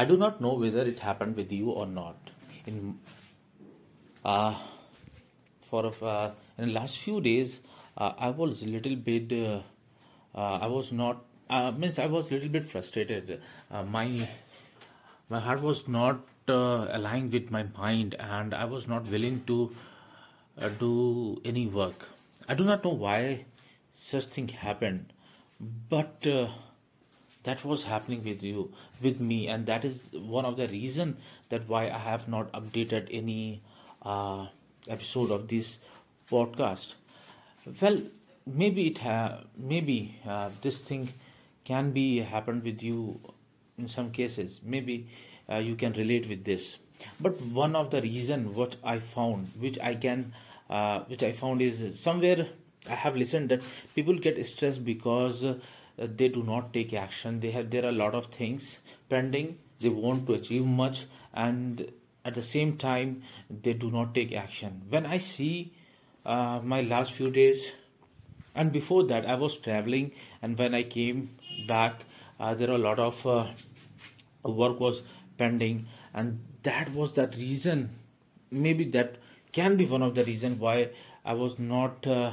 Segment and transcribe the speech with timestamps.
[0.00, 2.30] I do not know whether it happened with you or not.
[2.66, 2.98] In
[4.22, 4.54] uh,
[5.62, 7.60] for uh, in the last few days,
[7.96, 9.32] uh, I was a little bit.
[9.32, 9.62] Uh,
[10.34, 11.24] uh, I was not.
[11.48, 13.40] Uh, means I was a little bit frustrated.
[13.70, 14.28] Uh, my
[15.30, 19.74] my heart was not aligned with my mind, and I was not willing to
[20.78, 22.08] do any work.
[22.46, 23.46] I do not know why
[23.94, 25.14] such thing happened,
[25.88, 26.32] but.
[27.46, 31.16] That was happening with you with me and that is one of the reason
[31.50, 33.62] that why i have not updated any
[34.02, 34.46] uh,
[34.88, 35.78] episode of this
[36.30, 36.94] podcast.
[37.80, 38.02] Well
[38.46, 41.12] maybe it ha- maybe uh, this thing
[41.64, 43.20] can be happened with you
[43.78, 44.60] in some cases.
[44.62, 45.08] Maybe
[45.50, 46.76] uh, you can relate with this.
[47.20, 50.32] But one of the reason what i found which i can
[50.70, 52.46] uh, which i found is somewhere
[52.88, 53.62] i have listened that
[53.94, 55.44] people get stressed because
[55.98, 57.40] they do not take action.
[57.40, 59.58] They have there are a lot of things pending.
[59.80, 61.90] They want to achieve much and
[62.24, 64.82] at the same time they do not take action.
[64.88, 65.72] When i see
[66.24, 67.72] uh, my last few days
[68.54, 70.10] and before that i was traveling
[70.42, 71.30] and when i came
[71.68, 72.04] back
[72.40, 73.46] uh, there are a lot of uh,
[74.42, 75.02] work was
[75.38, 77.90] pending and that was that reason.
[78.50, 79.16] Maybe that
[79.52, 80.90] can be one of the reason why
[81.24, 82.32] i was not uh,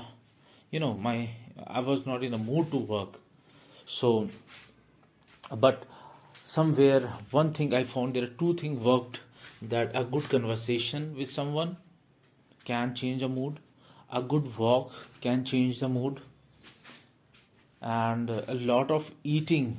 [0.72, 1.30] you know my
[1.68, 3.20] i was not in a mood to work
[3.86, 4.28] so
[5.60, 5.86] but
[6.42, 9.22] somewhere one thing i found there are two things worked
[9.62, 11.78] that a good conversation with someone
[12.66, 13.60] can change a mood
[14.12, 16.22] a good walk can change the mood
[17.82, 19.78] and a lot of eating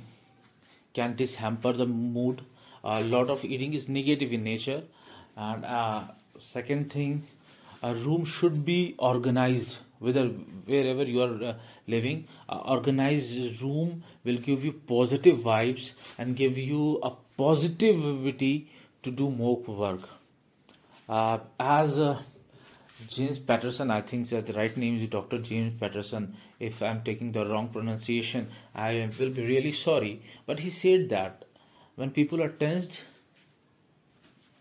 [0.95, 2.43] can this hamper the mood.
[2.85, 4.83] A lot of eating is negative in nature
[5.37, 6.05] and uh,
[6.39, 7.27] second thing
[7.91, 8.79] a room should be
[9.11, 10.25] organized whether
[10.73, 11.55] wherever you are uh,
[11.95, 12.27] living
[12.77, 17.13] organized room will give you positive vibes and give you a
[17.45, 18.53] positivity
[19.03, 20.09] to do more work
[21.09, 22.23] uh, as uh,
[23.09, 25.39] James Patterson, I think that the right name is Dr.
[25.39, 26.37] James Patterson.
[26.59, 30.23] If I'm taking the wrong pronunciation, I will be really sorry.
[30.47, 31.45] But he said that
[31.97, 33.01] when people are tensed,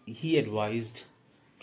[0.05, 1.03] he advised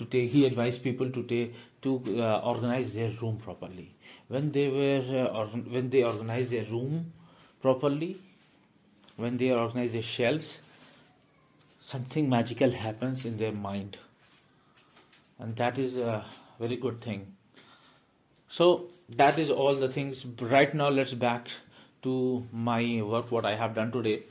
[0.01, 0.31] to take.
[0.31, 3.89] He advised people to take to uh, organize their room properly.
[4.29, 5.47] When they were uh, or,
[5.77, 7.13] when they organize their room
[7.63, 8.17] properly,
[9.17, 10.61] when they organize their shelves,
[11.81, 13.99] something magical happens in their mind,
[15.39, 16.25] and that is a
[16.59, 17.27] very good thing.
[18.49, 18.69] So
[19.17, 20.25] that is all the things.
[20.41, 21.49] Right now, let's back
[22.03, 23.31] to my work.
[23.31, 24.23] What I have done today.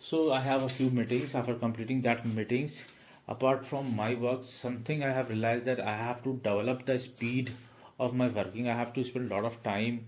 [0.00, 1.34] So I have a few meetings.
[1.34, 2.84] After completing that meetings,
[3.28, 7.52] apart from my work something i have realized that i have to develop the speed
[7.98, 8.68] of my working.
[8.68, 10.06] I have to spend a lot of time.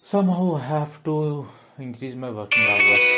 [0.00, 1.46] Somehow i have to
[1.78, 3.17] increase my working hours